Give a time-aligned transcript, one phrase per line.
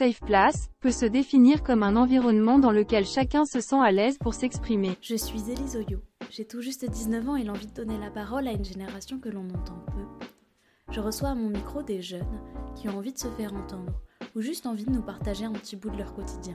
[0.00, 4.16] Safe Place, peut se définir comme un environnement dans lequel chacun se sent à l'aise
[4.16, 4.96] pour s'exprimer.
[5.02, 5.98] Je suis Élise Oyo.
[6.30, 9.28] J'ai tout juste 19 ans et l'envie de donner la parole à une génération que
[9.28, 10.24] l'on entend peu.
[10.90, 12.40] Je reçois à mon micro des jeunes
[12.74, 13.92] qui ont envie de se faire entendre
[14.34, 16.54] ou juste envie de nous partager un petit bout de leur quotidien.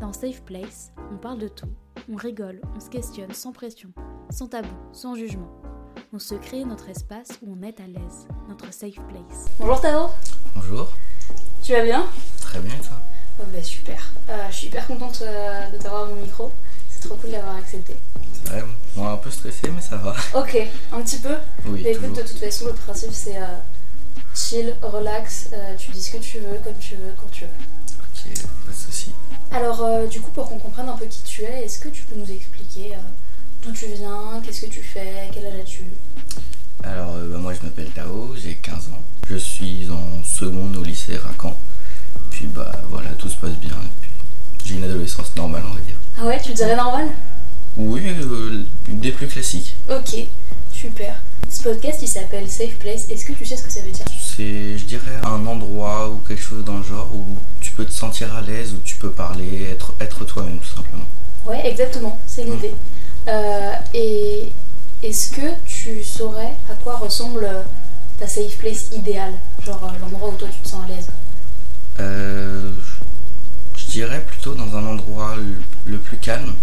[0.00, 1.70] Dans Safe Place, on parle de tout,
[2.10, 3.92] on rigole, on se questionne sans pression,
[4.30, 5.62] sans tabou, sans jugement.
[6.12, 9.46] On se crée notre espace où on est à l'aise, notre safe place.
[9.60, 10.08] Bonjour Tao,
[10.56, 10.88] Bonjour,
[11.62, 12.04] tu vas bien?
[12.52, 12.98] Très bien et toi
[13.40, 16.52] oh, bah, Super, Euh, je suis hyper contente euh, de t'avoir à mon micro,
[16.90, 17.96] c'est trop cool d'avoir accepté.
[18.34, 20.14] C'est vrai, moi un peu stressé mais ça va.
[20.34, 20.58] Ok,
[20.92, 21.34] un petit peu
[21.64, 23.56] Oui, Bah, écoute, de toute façon, le principe c'est euh,
[24.34, 27.50] chill, relax, tu dis ce que tu veux, comme tu veux, quand tu veux.
[27.50, 28.34] Ok,
[28.66, 29.12] pas de soucis.
[29.50, 32.16] Alors, du coup, pour qu'on comprenne un peu qui tu es, est-ce que tu peux
[32.16, 32.96] nous expliquer
[33.62, 35.84] d'où tu viens, qu'est-ce que tu fais, quel âge as-tu?
[36.84, 39.02] Alors bah, moi je m'appelle Tao, j'ai 15 ans.
[39.30, 41.56] Je suis en seconde au lycée Racan.
[42.32, 43.70] Puis bah voilà, tout se passe bien.
[43.70, 44.12] Et puis,
[45.12, 45.94] j'ai une adolescence normale on va dire.
[46.18, 47.08] Ah ouais, tu dirais normal?
[47.76, 49.74] Oui, euh, des plus classiques.
[49.90, 50.26] Ok,
[50.72, 51.16] super.
[51.48, 54.04] Ce podcast il s'appelle Safe Place, est-ce que tu sais ce que ça veut dire?
[54.20, 57.24] C'est, je dirais, un endroit ou quelque chose dans le genre où
[57.60, 61.04] tu peux te sentir à l'aise, où tu peux parler, être, être toi-même tout simplement.
[61.46, 62.74] Ouais, exactement, c'est l'idée.
[63.28, 64.50] Euh, et
[65.02, 67.48] est-ce que tu saurais à quoi ressemble
[68.18, 69.34] ta safe place idéale?
[69.64, 71.08] Genre euh, l'endroit où toi tu te sens à l'aise?
[74.42, 76.54] Plutôt dans un endroit le, le plus calme.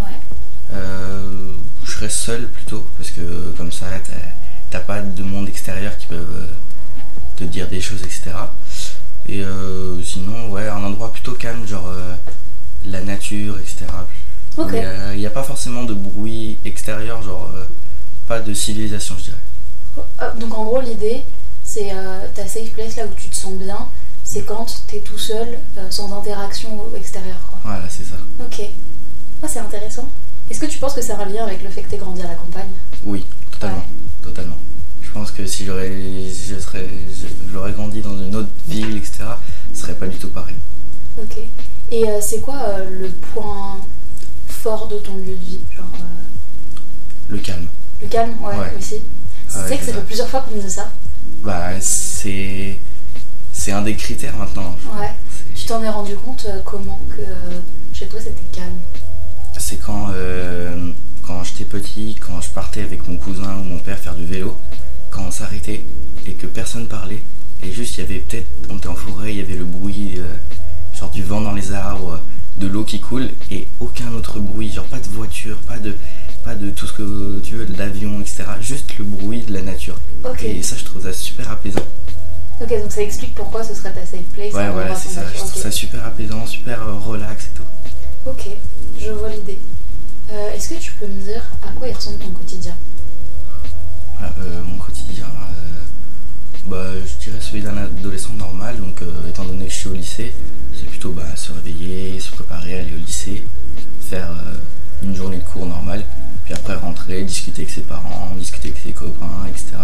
[0.00, 0.10] Ouais.
[0.72, 1.52] Euh,
[1.84, 3.86] je serais seul plutôt, parce que comme ça,
[4.70, 6.46] t'as- pas de monde extérieur qui peuvent euh,
[7.36, 8.32] te dire des choses, etc.
[9.28, 12.14] Et euh, sinon, ouais, un endroit plutôt calme, genre euh,
[12.86, 13.86] la nature, etc.
[14.58, 17.52] Il n'y a, pas forcément de bruit extérieur, genre
[18.26, 20.04] pas de civilisation, je dirais.
[20.22, 21.22] Euh, donc en gros l'idée
[21.64, 21.92] c'est
[22.34, 23.86] ta safe place là où tu te sens bien,
[24.32, 27.58] c'est quand t'es tout seul, euh, sans interaction extérieure quoi.
[27.64, 28.16] Voilà, c'est ça.
[28.40, 28.62] Ok.
[29.42, 30.08] Ah, c'est intéressant.
[30.50, 32.28] Est-ce que tu penses que c'est un lien avec le fait que t'aies grandi à
[32.28, 32.70] la campagne?
[33.04, 33.76] Oui, totalement.
[33.76, 33.82] Ouais.
[34.22, 34.56] Totalement.
[35.02, 39.24] Je pense que si j'aurais je serais- je- j'aurais grandi dans une autre ville, etc.,
[39.74, 40.56] ce serait pas du tout pareil.
[41.20, 41.36] Ok.
[41.90, 43.76] Et euh, c'est quoi euh, le point
[44.48, 45.84] fort de ton lieu de vie Genre
[47.28, 47.66] Le calme.
[48.00, 48.72] le calme Ouais, Ouais.
[48.78, 48.96] aussi.
[49.50, 49.98] Ah tu ouais, sais que c'est ça ça.
[50.00, 50.90] fait plusieurs fois qu'on me dit ça.
[51.42, 52.78] Bah, c'est.
[53.64, 54.76] C'est un des critères maintenant.
[54.98, 55.12] Ouais.
[55.54, 57.22] Tu t'en es rendu compte euh, comment que
[57.96, 58.80] chez toi c'était calme
[59.56, 60.90] C'est quand, euh,
[61.24, 64.58] quand j'étais petit, quand je partais avec mon cousin ou mon père faire du vélo,
[65.12, 65.84] quand on s'arrêtait
[66.26, 67.22] et que personne parlait,
[67.62, 70.14] et juste il y avait peut-être, on était en forêt, il y avait le bruit,
[70.16, 70.34] euh,
[70.98, 72.20] genre du vent dans les arbres,
[72.56, 75.94] de l'eau qui coule, et aucun autre bruit, genre pas de voiture, pas de,
[76.44, 78.42] pas de tout ce que tu veux, de l'avion, etc.
[78.60, 80.00] Juste le bruit de la nature.
[80.42, 81.86] Et ça, je trouve ça super apaisant.
[82.60, 84.52] Ok, donc ça explique pourquoi ce serait ta safe place.
[84.52, 85.22] Ouais, un voilà, c'est ça.
[85.32, 88.30] Je trouve ça super apaisant, super euh, relax et tout.
[88.30, 88.48] Ok,
[89.00, 89.58] je vois l'idée.
[90.30, 92.76] Euh, Est-ce que tu peux me dire à quoi il ressemble ton quotidien?
[94.18, 98.76] Voilà, euh, mon quotidien, euh, bah, je dirais celui d'un adolescent normal.
[98.78, 100.32] Donc, étant donné que je suis au lycée,
[100.78, 103.46] c'est plutôt bah, se réveiller, se préparer, aller au lycée,
[104.00, 104.30] faire
[105.02, 106.04] une journée de cours normale,
[106.44, 109.76] puis après rentrer, discuter avec ses parents, discuter avec ses copains, etc.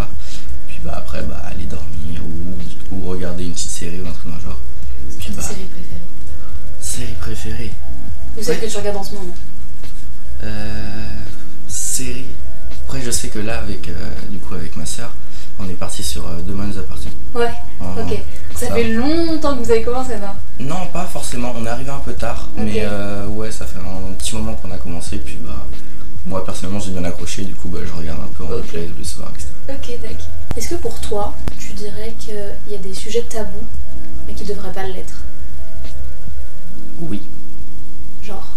[0.78, 4.28] Puis bah, après, bah, aller dormir ou, ou regarder une petite série ou un truc
[4.28, 4.60] dans le genre.
[5.18, 6.02] Puis Tes bah, séries préférées
[6.80, 7.72] série préférée.
[8.36, 8.66] Ou celle Ouais.
[8.66, 9.34] que tu regardes en ce moment?
[10.44, 11.04] Euh,
[11.66, 12.26] série.
[12.86, 13.92] Après, je sais que là, avec, euh,
[14.30, 15.12] du coup, avec ma soeur,
[15.58, 17.08] on est parti sur euh, Demain nous appartient.
[17.34, 17.50] Ouais,
[17.80, 18.18] En- ok.
[18.54, 18.74] Ça ça.
[18.74, 21.52] fait longtemps que vous avez commencé, non Non, pas forcément.
[21.56, 24.70] On est arrivé un peu tard, mais euh, ouais, ça fait un petit moment qu'on
[24.70, 25.18] a commencé.
[25.18, 25.66] Puis bah,
[26.26, 27.42] moi personnellement, j'ai bien accroché.
[27.42, 29.48] Du coup, bah, je regarde un peu en replay le soir, etc.
[29.68, 30.26] Ok, d'accord.
[30.56, 32.34] Est-ce que pour toi, tu dirais qu'il
[32.70, 33.66] y a des sujets tabous,
[34.26, 35.22] mais qui devraient pas l'être?
[37.00, 37.22] Oui.
[38.22, 38.48] Genre?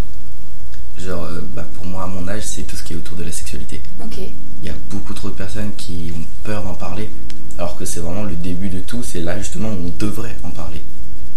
[0.97, 3.24] Genre, euh, bah, pour moi, à mon âge, c'est tout ce qui est autour de
[3.24, 3.81] la sexualité.
[4.03, 4.18] Ok.
[4.18, 7.09] Il y a beaucoup trop de personnes qui ont peur d'en parler,
[7.57, 9.03] alors que c'est vraiment le début de tout.
[9.03, 10.82] C'est là justement où on devrait en parler.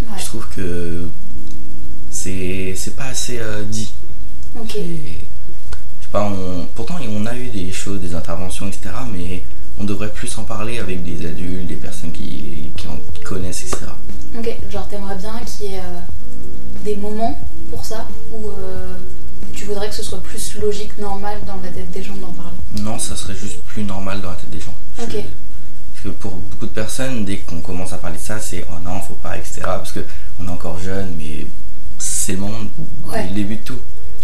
[0.02, 0.18] Ouais.
[0.18, 1.08] Je trouve que
[2.10, 3.92] c'est c'est pas assez euh, dit.
[4.58, 4.76] Ok.
[4.76, 8.90] Je sais pas, on, pourtant on a eu des choses, des interventions, etc.
[9.12, 9.42] Mais
[9.78, 13.86] on devrait plus en parler avec des adultes, des personnes qui, qui en connaissent, etc.
[14.38, 14.56] Ok.
[14.70, 16.00] Genre, t'aimerais bien qu'il y ait euh,
[16.84, 17.38] des moments
[17.70, 18.94] pour ça Ou euh,
[19.52, 22.56] tu voudrais que ce soit plus logique, normal dans la tête des gens d'en parler?
[22.80, 24.74] Non, ça serait juste plus normal dans la tête des gens.
[24.98, 25.10] Je- Ok.
[25.92, 28.74] Parce que pour beaucoup de personnes, dès qu'on commence à parler de ça, c'est oh
[28.84, 29.62] non, faut pas, etc.
[29.64, 31.46] Parce qu'on est encore jeune, mais
[31.98, 32.58] c'est le moment,
[33.06, 33.26] Ouais.
[33.28, 33.78] le début de tout.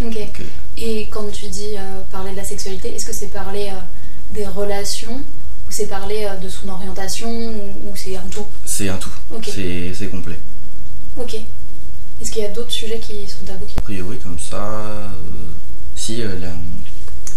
[0.04, 0.14] Ok.
[0.32, 0.42] Que-
[0.82, 3.78] Et quand tu dis euh, parler de la sexualité, est-ce que c'est parler euh,
[4.32, 5.20] des relations
[5.68, 8.46] ou c'est parler euh, de son orientation ou, c'est un tout?
[8.64, 9.10] C'est un tout.
[9.34, 9.50] Ok.
[9.94, 10.38] C'est complet.
[11.16, 11.34] Ok.
[12.20, 13.66] Est-ce qu'il y a d'autres sujets qui sont tabous.
[13.78, 15.08] A priori, comme ça, euh,
[15.96, 16.34] si euh,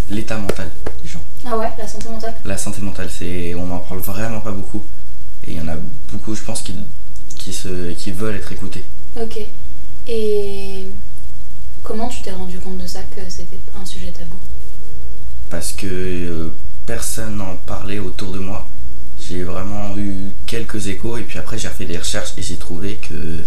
[0.10, 0.70] l'état mental
[1.02, 1.24] des gens.
[1.46, 2.36] Ah ouais, la santé mentale?
[2.44, 4.84] La santé mentale, c'est, on n'en parle vraiment pas beaucoup.
[5.48, 5.78] Et il y en a
[6.12, 6.76] beaucoup, je pense, qui,
[7.38, 8.84] qui, se, qui veulent être écoutés.
[9.20, 9.40] Ok.
[10.08, 10.88] Et
[11.82, 14.36] comment tu t'es rendu compte de ça, que c'était un sujet tabou?
[15.50, 16.54] Parce que euh,
[16.86, 18.68] personne n'en parlait autour de moi.
[19.20, 22.96] J'ai vraiment eu quelques échos et puis après j'ai refait des recherches et j'ai trouvé
[22.96, 23.40] que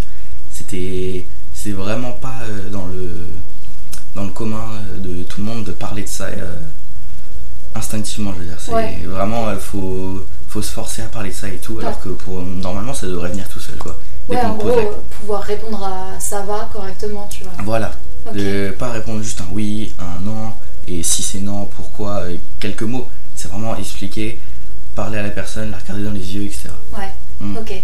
[0.50, 3.26] c'était c'est vraiment pas euh, dans le
[4.14, 6.56] dans le commun euh, de tout le monde de parler de ça euh,
[7.74, 8.98] instinctivement je veux dire c'est Ouais.
[9.04, 12.42] vraiment il faut faut se forcer à parler de ça et tout alors que pour
[12.42, 13.98] normalement ça devrait venir tout seul quoi
[14.28, 14.82] Ouais, en gros, euh,
[15.20, 17.52] pouvoir répondre à ça va correctement, tu vois.
[17.64, 17.92] voilà
[18.34, 20.52] de pas répondre juste un oui un non
[20.88, 22.22] et si c'est non pourquoi
[22.58, 23.06] quelques mots
[23.46, 24.38] c'est vraiment expliquer
[24.94, 27.56] parler à la personne la regarder dans les yeux etc Ouais, Mm.
[27.58, 27.82] ok.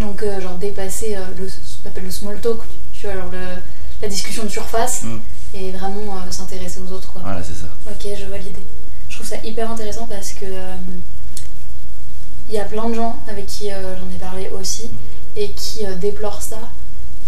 [0.00, 2.60] Donc, euh, genre, dépasser euh, le, ce qu'on appelle le small talk,
[2.94, 3.60] tu vois, genre le,
[4.00, 5.18] la discussion de surface, Mm.
[5.54, 7.20] et vraiment euh, s'intéresser aux autres, quoi.
[7.22, 8.64] voilà c'est ça Ok, je vois l'idée.
[9.10, 10.46] Je trouve ça hyper intéressant parce que
[12.48, 14.90] il y a plein de gens avec qui j'en ai parlé aussi
[15.36, 16.58] et qui déplorent ça,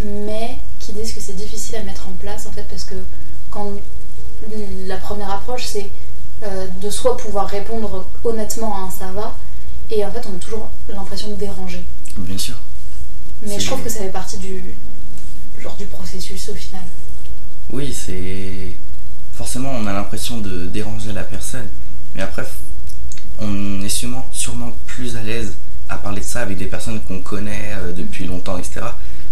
[0.05, 2.95] mais qui disent que c'est difficile à mettre en place en fait parce que
[3.51, 3.73] quand
[4.87, 5.91] la première approche c'est
[6.43, 9.35] euh, de soit pouvoir répondre honnêtement à un ça va
[9.91, 11.85] et en fait on a toujours l'impression de déranger.
[12.19, 12.57] bien sûr
[13.43, 14.75] Mais je trouve que ça fait partie du
[15.61, 16.83] genre du processus au final.
[17.73, 18.73] Oui, c'est.
[19.33, 21.69] Forcément, on a l'impression de déranger la personne.
[22.15, 22.45] Mais après,
[23.39, 25.55] on est sûrement, sûrement plus à l'aise
[25.89, 28.81] à parler de ça avec des personnes qu'on connaît euh, depuis longtemps, etc.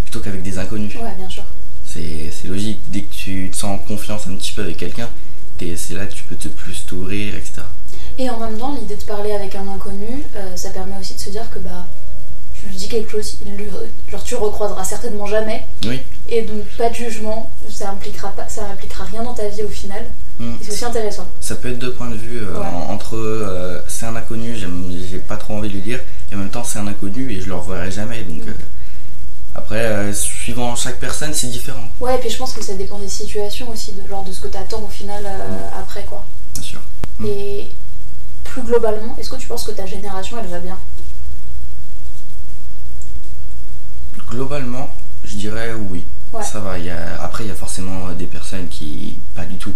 [0.04, 0.94] Plutôt qu'avec des inconnus.
[0.96, 1.44] Ouais, bien sûr.
[1.86, 2.80] C'est c'est logique.
[2.88, 5.08] Dès que tu te sens en confiance un petit peu avec quelqu'un,
[5.68, 7.62] t'es- c'est là que tu peux te plus t'ouvrir, etc.
[8.18, 11.20] Et en même temps, l'idée de parler avec un inconnu, euh, ça permet aussi de
[11.20, 11.86] se dire que bah,
[12.54, 13.70] tu lui dis quelque chose, il lui-
[14.10, 16.00] genre tu recroiseras certainement jamais, Oui.
[16.28, 19.68] et donc pas de jugement, ça impliquera pas, ça impliquera rien dans ta vie au
[19.68, 20.04] final.
[20.38, 20.54] Mm.
[20.60, 21.26] Et c'est aussi intéressant.
[21.40, 22.66] Ça peut être deux points de vue euh, Ouais.
[22.88, 26.00] entre euh, c'est un inconnu, j'ai pas trop envie de lui dire,
[26.30, 28.22] et en même temps c'est un inconnu et je le reverrai jamais.
[28.22, 28.54] Donc Mm.
[29.54, 32.74] Euh, après, euh, suivant chaque personne, c'est différent, Ouais, et puis je pense que ça
[32.74, 36.24] dépend des situations aussi, de genre de ce que t'attends au final euh, après quoi.
[36.54, 36.80] bien sûr.
[37.18, 37.26] Mm.
[37.26, 37.68] Et
[38.42, 40.78] plus globalement, est-ce que tu penses que ta génération elle va bien?
[44.28, 44.88] Globalement,
[45.24, 46.04] je dirais oui.
[46.32, 46.42] Ouais.
[46.42, 46.78] Ça va.
[46.78, 47.22] il Y a...
[47.22, 49.74] Après, il y a forcément des personnes qui pas du tout.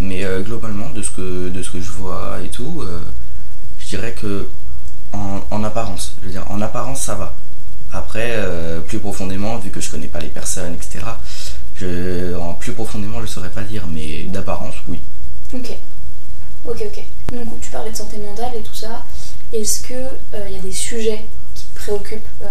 [0.00, 3.00] Mais euh, globalement, de ce que de ce que je vois et tout, euh,
[3.78, 4.48] je dirais que
[5.12, 7.34] en, en apparence, je veux dire, en apparence, ça va.
[7.94, 11.04] Après, euh, plus profondément, vu que je connais pas les personnes, etc.
[11.76, 14.98] Je, en plus profondément, je saurais pas dire, mais d'apparence, oui.
[15.54, 15.70] Ok.
[16.64, 17.04] Ok, ok.
[17.32, 19.04] Donc tu parlais de santé mentale et tout ça.
[19.52, 20.02] Est-ce que
[20.46, 21.24] il y a des sujets
[21.54, 22.48] qui te préoccupent euh,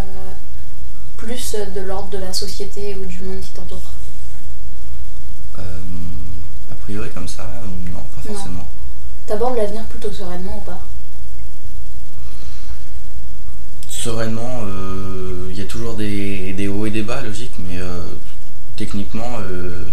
[1.18, 3.82] plus de l'ordre de la société ou du monde qui t'entoure?
[5.60, 5.62] Euh,
[6.72, 8.68] a priori, comme ça, euh, non, pas forcément.
[9.26, 10.80] T'abordes l'avenir plutôt sereinement ou pas?
[13.90, 15.33] Sereinement, euh,
[17.04, 18.02] bas, logique, mais euh,
[18.76, 19.84] techniquement, euh,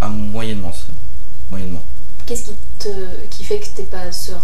[0.00, 0.92] à moyennement, c'est-
[1.50, 1.82] moyennement.
[2.26, 4.40] Qu'est-ce qui te qui fait que t'es pas serein?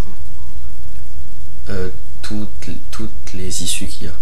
[1.68, 1.88] Euh,
[2.22, 4.12] toutes, toutes les issues qu'il y a.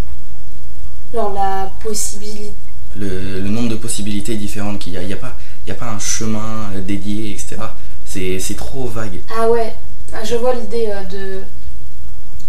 [1.12, 2.52] Genre la possibilité.
[2.96, 5.02] Le, le nombre de possibilités différentes qu'il y a.
[5.02, 5.36] Il n'y a, pas-
[5.66, 7.56] il y a pas un chemin dédié, etc.
[8.04, 9.20] C'est c'est trop vague.
[9.38, 9.74] Ah ouais,
[10.12, 11.40] ah, je vois l'idée de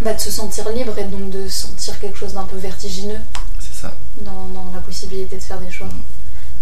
[0.01, 3.19] bah, de se sentir libre et donc de sentir quelque chose d'un peu vertigineux
[3.59, 3.95] C'est ça.
[4.21, 4.47] dans,
[4.83, 5.89] possibilité de faire des choix.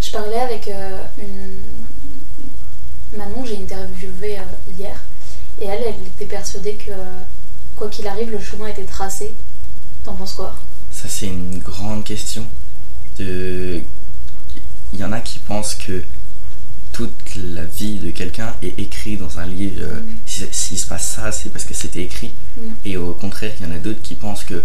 [0.02, 1.60] Je parlais avec euh, une
[3.18, 4.44] Manon, j'ai interviewé euh,
[4.78, 4.96] hier,
[5.60, 6.92] et elle, elle était persuadée que
[7.76, 9.34] quoi qu'il arrive, le chemin était tracé.
[10.06, 10.56] T'en penses quoi?
[10.92, 12.46] Ça, c'est une grande question.
[13.20, 13.82] De...
[14.94, 16.04] Il y en a qui pensent que
[16.94, 19.82] toute la vie de quelqu'un est écrite dans un livre.
[19.82, 20.16] euh, Mm.
[20.26, 22.32] si- S'il se passe ça, c'est parce que c'était écrit.
[22.58, 22.62] Mm.
[22.86, 24.64] Et au contraire, il y en a d'autres qui pensent que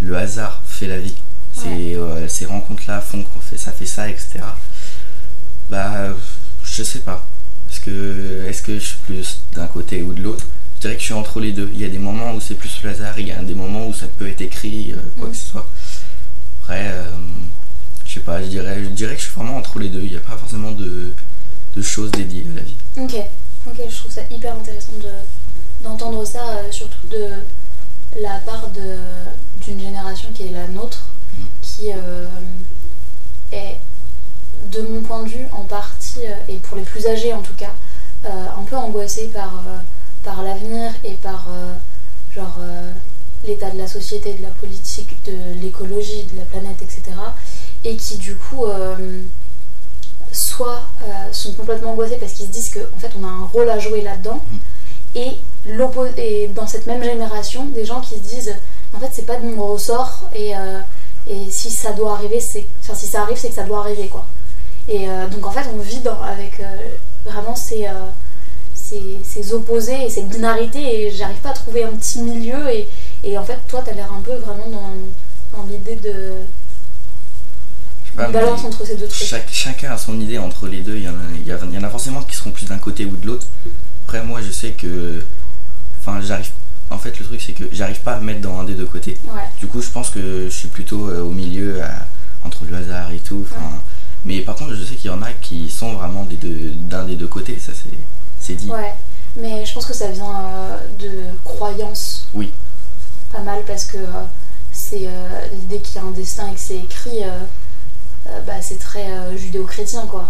[0.00, 1.14] le hasard fait la vie.
[1.56, 4.40] C'est, euh, ces rencontres-là font qu'on fait ça, fait ça, etc.
[5.70, 6.08] Bah,
[6.64, 7.26] je sais pas.
[7.70, 10.44] Est-ce que, est-ce que je suis plus d'un côté ou de l'autre?
[10.76, 11.70] Je dirais que je suis entre les deux.
[11.72, 13.86] Il y a des moments où c'est plus le hasard, il y a des moments
[13.86, 15.30] où ça peut être écrit, euh, quoi Mm.
[15.30, 15.66] que ce soit.
[16.62, 17.10] Après, euh,
[18.04, 20.00] je sais pas, je dirais, je dirais que je suis vraiment entre les deux.
[20.02, 21.12] Il n'y a pas forcément de,
[21.76, 22.76] de choses dédiées à la vie.
[22.98, 23.14] Ok,
[23.66, 27.28] ok, je trouve ça hyper intéressant de, d'entendre ça, euh, surtout de
[28.20, 28.96] la part de,
[29.64, 31.13] d'une génération qui est la nôtre, Mm.
[31.62, 32.26] Qui euh,
[33.52, 33.78] est,
[34.70, 37.54] de mon point de vue, en partie, euh, et pour les plus âgés en tout
[37.54, 37.72] cas,
[38.24, 39.62] euh, un peu angoissée par,
[40.22, 41.46] par l'avenir et par,
[42.34, 42.58] genre,
[43.46, 47.02] l'état de la société, de la politique, de l'écologie, de la planète, etc.
[47.84, 49.20] Et qui du coup euh,
[50.32, 53.68] soit euh, sont complètement angoissés parce qu'ils se disent qu'en fait on a un rôle
[53.68, 54.42] à jouer là-dedans.
[55.14, 55.32] Et,
[55.66, 58.54] l'oppo- et dans cette même génération, des gens qui se disent
[58.94, 60.80] en fait c'est pas de mon ressort et, euh,
[61.26, 62.66] et si ça doit arriver, c'est.
[62.82, 64.26] Enfin si ça arrive, c'est que ça doit arriver quoi.
[64.88, 66.64] Et euh, donc en fait on vit dans- avec euh,
[67.24, 67.92] vraiment ces, euh,
[68.74, 72.86] ces, ces opposés et cette binarité et j'arrive pas à trouver un petit milieu et,
[73.22, 76.34] et en fait toi t'as l'air un peu vraiment dans, dans l'idée de
[78.32, 79.26] balance mais entre ces deux trucs.
[79.26, 80.96] chaque- chacun a son idée entre les deux.
[80.96, 82.66] Il y, en a, il, y a- il y en a forcément qui seront plus
[82.66, 83.46] d'un côté ou de l'autre.
[84.06, 85.24] Après, moi, je sais que.
[86.00, 86.50] Enfin, j'arrive.
[86.90, 88.86] En fait, le truc, c'est que j'arrive pas à me mettre dans un des deux
[88.86, 89.16] côtés.
[89.24, 89.40] Ouais.
[89.58, 92.06] Du coup, je pense que je suis plutôt euh, au milieu, à-
[92.44, 93.46] entre le hasard et tout.
[94.26, 97.04] Mais par contre, je sais qu'il y en a qui sont vraiment des deux- d'un
[97.04, 97.58] des deux côtés.
[97.58, 97.96] Ça, c'est
[98.38, 98.70] c'est dit.
[98.70, 98.92] Ouais,
[99.36, 101.10] mais je pense que ça vient euh, de
[101.44, 102.28] croyances.
[102.34, 102.52] Oui.
[103.32, 104.24] Pas mal parce que euh,
[104.72, 107.20] c'est euh, l'idée qu'il y a un destin et que c'est écrit,
[108.46, 110.28] bah, c'est très judéo-chrétien quoi.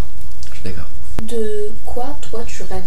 [0.51, 0.89] Je suis d'accord.
[1.23, 2.83] De quoi toi tu rêves?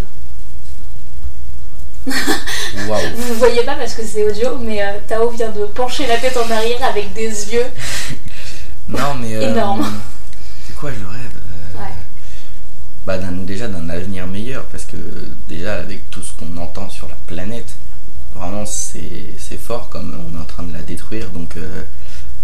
[3.16, 6.38] Vous voyez pas parce que c'est audio, mais euh, Tao vient de pencher la tête
[6.38, 7.24] en arrière avec des
[7.54, 7.66] yeux.
[8.90, 9.36] Non, mais.
[9.36, 9.86] euh, Énorme.
[10.66, 11.92] C'est quoi, je rêve Euh, Ouais.
[13.06, 14.96] bah, Déjà d'un avenir meilleur, parce que
[15.50, 17.76] déjà, avec tout ce qu'on entend sur la planète,
[18.34, 21.30] vraiment, c'est c'est fort comme on est en train de la détruire.
[21.32, 21.84] Donc, euh,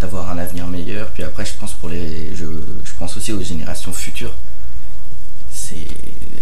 [0.01, 1.07] d'avoir un avenir meilleur.
[1.11, 2.43] Puis après, je pense, pour les, je,
[2.83, 4.33] je pense aussi aux générations futures.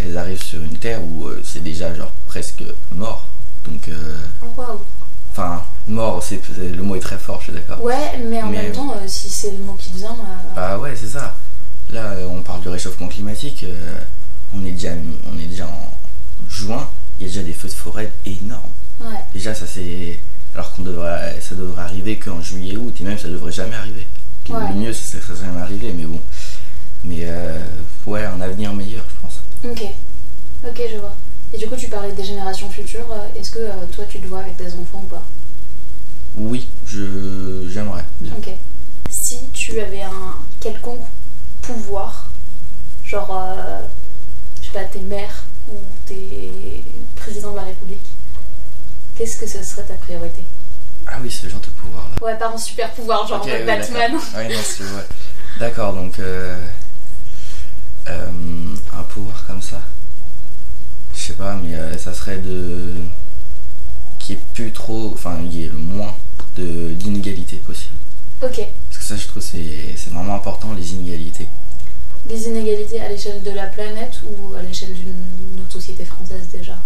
[0.04, 3.28] Elles arrivent sur une terre où euh, c'est déjà genre presque mort.
[3.66, 4.80] Donc, euh, Oh, waouh.
[5.32, 7.84] enfin, mort, c'est, le mot est très fort, je suis d'accord.
[7.84, 10.10] Ouais, mais en Mais- même temps, euh, si c'est le mot qui vient.
[10.12, 11.36] euh, Bah ouais, c'est ça.
[11.92, 13.64] Là, euh, on parle du réchauffement climatique.
[13.64, 14.00] euh,
[14.56, 14.90] on, est déjà,
[15.32, 15.92] on est déjà en
[16.50, 16.88] juin.
[17.20, 18.62] Il y a déjà des feux de forêt énormes.
[19.02, 19.08] ouais.
[19.34, 20.20] Déjà, ça c'est.
[20.56, 24.06] Alors qu'on devrait, ça devrait arriver qu'en juillet, août, et même ça devrait jamais arriver.
[24.50, 24.60] Ouais.
[24.70, 26.20] Le mieux, c'est que ça jamais arrivé, mais bon.
[27.04, 27.60] Mais euh,
[28.06, 29.40] ouais, un avenir meilleur, je pense.
[29.66, 29.84] Ok,
[30.68, 31.16] ok, je vois.
[31.54, 33.12] Et du coup, tu parlais des générations futures.
[33.12, 35.24] euh, Est-ce que euh, toi, tu te vois avec des enfants ou pas?
[36.38, 38.06] Oui, je j'aimerais.
[38.20, 38.34] bien.
[38.38, 38.50] Ok.
[39.10, 41.02] Si tu avais un quelconque
[41.62, 42.30] pouvoir,
[43.06, 43.82] genre, euh,
[44.62, 46.84] je sais pas, t'es maire ou t'es
[47.16, 48.06] président de la République,
[49.16, 50.44] qu'est-ce que ce serait ta priorité?
[51.08, 52.26] Ah oui, ce genre de pouvoir là.
[52.26, 54.12] Ouais, pas un super pouvoir, genre Batman.
[54.14, 54.22] d'accord.
[54.38, 55.08] Ouais, non, c'est ouais.
[55.60, 56.56] D'accord, donc euh,
[58.08, 59.82] un pouvoir comme ça,
[61.16, 62.94] je sais pas, mais euh, ça serait de
[64.20, 66.16] qu'il n'y ait plus trop, enfin, il y ait le moins
[66.56, 67.96] d'inégalités possible.
[68.42, 68.62] Ok.
[68.90, 71.48] Parce que ça, je trouve, c'est c'est vraiment important les inégalités.
[72.30, 76.78] Les inégalités à l'échelle de la planète ou à l'échelle d'une société française déjà?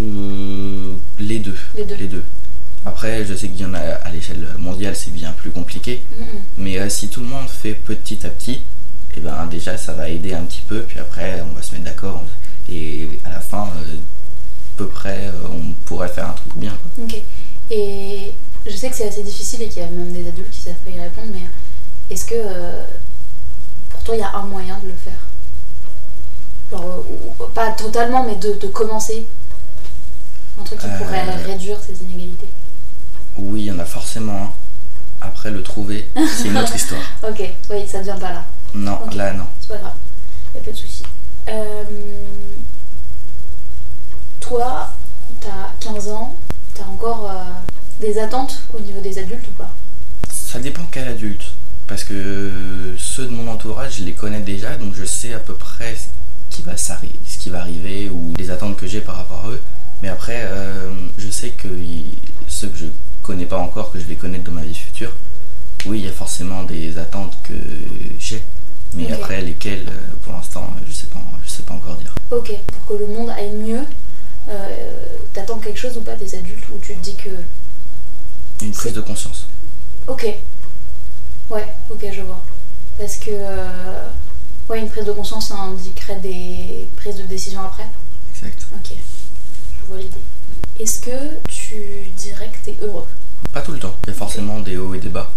[0.00, 1.56] Euh, les deux.
[1.76, 1.96] Les deux.
[1.96, 2.24] Les deux.
[2.86, 6.02] Après, je sais qu'il y en a à l'échelle mondiale, c'est bien plus compliqué.
[6.58, 8.62] Mais euh, si tout le monde fait petit à petit,
[9.16, 11.84] et ben déjà ça va aider un petit peu, puis après on va se mettre
[11.84, 12.22] d'accord
[12.68, 16.72] et à la fin, euh, à peu près, euh, on pourrait faire un truc bien.
[16.72, 17.04] quoi.
[17.04, 17.22] Ok.
[17.70, 18.32] Et
[18.66, 20.74] je sais que c'est assez difficile et qu'il y a même des adultes qui savent
[20.84, 21.42] pas y répondre, mais
[22.14, 22.84] est-ce que euh,
[23.90, 25.28] pour toi il y a un moyen de le faire?
[26.70, 27.04] Genre,
[27.40, 29.26] euh, pas totalement, mais de, de commencer
[30.60, 32.48] Un truc qui pourrait réduire ces inégalités?
[33.36, 34.52] Oui, il y en a forcément un.
[35.44, 36.08] Après le trouver,
[36.38, 37.02] c'est une autre histoire.
[37.22, 38.46] Ok, oui, ça ne vient pas là.
[38.74, 39.44] Non, là non.
[39.60, 39.92] C'est pas grave,
[40.54, 41.02] y a pas de souci.
[41.50, 41.84] Euh,
[44.40, 44.90] toi,
[45.42, 46.34] t'as 15 ans,
[46.72, 47.44] t'as encore euh,
[48.00, 49.70] des attentes au niveau des adultes ou pas?
[50.30, 51.44] Ça dépend quel adulte.
[51.88, 55.52] Parce que ceux de mon entourage, je les connais déjà, donc je sais à peu
[55.52, 59.44] près ce qui va, ce qui va arriver ou les attentes que j'ai par rapport
[59.44, 59.62] à eux.
[60.02, 61.68] Mais après, euh, je sais que
[62.48, 62.86] ceux que je
[63.24, 65.12] connais pas encore, que je vais connaître dans ma vie future,
[65.86, 67.54] oui, il y a forcément des attentes que
[68.18, 68.42] j'ai.
[68.94, 72.14] Mais après, lesquelles, euh, pour l'instant, je sais pas, je sais pas encore dire.
[72.30, 73.84] Ok, pour que le monde aille mieux,
[74.48, 77.30] euh, t'attends quelque chose ou pas des adultes où tu te dis que.
[78.62, 79.48] Une prise de conscience.
[80.06, 80.26] Ok.
[81.50, 82.44] Ouais, ok, je vois.
[82.98, 83.30] Parce que.
[83.32, 84.08] euh,
[84.68, 87.86] ouais, une prise de conscience, ça indiquerait des prises de décision après?
[88.30, 88.66] Exact.
[88.74, 88.96] Ok,
[89.80, 90.20] je vois l'idée.
[90.80, 93.06] Est-ce que tu dirais que t'es heureux?
[93.52, 93.94] Pas tout le temps.
[94.04, 95.30] Il y a forcément des hauts et des bas.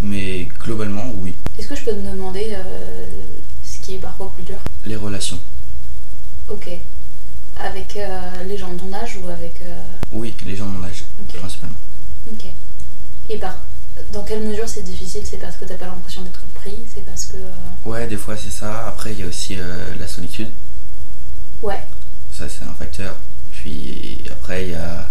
[0.00, 1.34] Mais globalement, oui.
[1.58, 3.06] Est-ce que je peux te demander euh,
[3.64, 4.56] ce qui est parfois plus dur?
[4.86, 5.38] Les relations.
[6.48, 6.68] Ok.
[7.58, 9.60] Avec euh, les gens de ton âge ou avec.
[9.62, 11.76] euh, Oui, les gens de mon âge, principalement.
[12.30, 12.44] Ok.
[13.28, 13.56] Et par.
[14.12, 15.22] Dans quelle mesure c'est difficile?
[15.24, 16.76] C'est parce que t'as pas l'impression d'être pris?
[16.94, 17.36] C'est parce que.
[17.84, 18.86] Ouais, des fois c'est ça.
[18.86, 19.56] Après, il y a aussi
[19.98, 20.48] la solitude.
[21.60, 21.80] Ouais.
[22.32, 23.16] Ça, c'est un facteur.
[23.62, 25.06] Puis après, il y a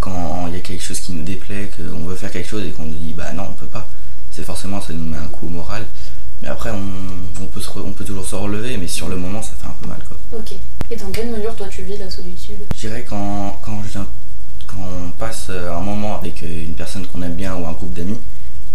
[0.00, 2.70] quand il y a quelque chose qui nous déplaît, qu'on veut faire quelque chose et
[2.70, 3.88] qu'on nous dit bah non, on peut pas,
[4.30, 5.86] c'est forcément ça nous met un coup moral.
[6.42, 9.66] Mais après, on, peut on peut toujours se relever, mais sur le moment, ça fait
[9.66, 9.98] un peu mal.
[10.06, 10.38] Quoi.
[10.38, 10.52] Ok.
[10.90, 12.60] Et dans quelle mesure, toi, tu vis la solitude?
[12.76, 13.82] Je dirais quand, quand,
[14.68, 18.20] quand on passe un moment avec une personne qu'on aime bien ou un groupe d'amis,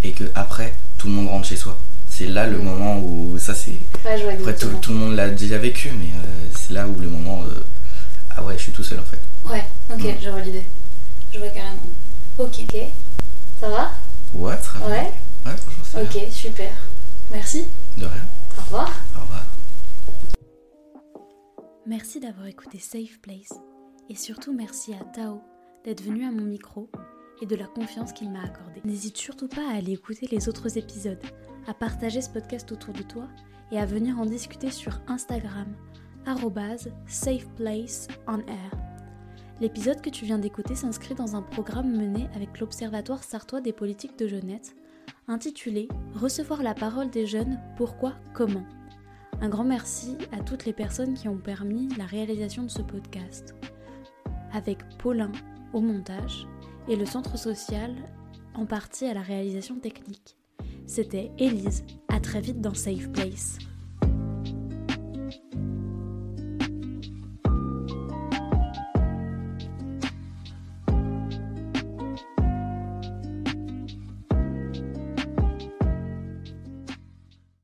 [0.03, 1.77] et que après, tout le monde rentre chez soi.
[2.09, 2.63] C'est là le mm.
[2.63, 3.77] moment où ça c'est.
[3.93, 7.43] après tout, tout, le monde l'a déjà vécu, mais euh, c'est là où le moment.
[7.43, 7.63] Euh,
[8.35, 9.19] ah ouais, je suis tout seul en fait.
[9.45, 10.21] Ouais, ok, mm.
[10.21, 10.65] je vois l'idée.
[11.33, 11.81] Je vois carrément.
[12.37, 12.77] Ok, ok.
[13.59, 13.91] Ça va?
[14.33, 14.87] Ouais, très bien.
[14.87, 15.13] Ouais
[15.45, 16.71] Ouais, franchement, ça Ok, super.
[17.31, 17.65] Merci.
[17.97, 18.25] De rien.
[18.57, 18.91] Au revoir.
[19.15, 19.45] Au revoir.
[21.85, 23.53] Merci d'avoir écouté Safe Place.
[24.09, 25.41] Et surtout merci à Tao
[25.85, 26.89] d'être venu à mon micro
[27.41, 28.81] et de la confiance qu'il m'a accordée.
[28.85, 31.21] N'hésite surtout pas à aller écouter les autres épisodes,
[31.67, 33.27] à partager ce podcast autour de toi
[33.71, 35.67] et à venir en discuter sur Instagram,
[37.07, 38.71] safeplaceonair.
[39.61, 44.17] L'épisode que tu viens d'écouter s'inscrit dans un programme mené avec l'Observatoire sartois des politiques
[44.17, 44.75] de jeunesse,
[45.27, 48.65] intitulé Recevoir la parole des jeunes, pourquoi, comment.
[49.41, 53.55] Un grand merci à toutes les personnes qui ont permis la réalisation de ce podcast.
[54.51, 55.31] Avec Paulin
[55.73, 56.47] au montage
[56.87, 57.93] et le centre social
[58.55, 60.37] en partie à la réalisation technique.
[60.85, 63.57] C'était Élise, à très vite dans Safe Place.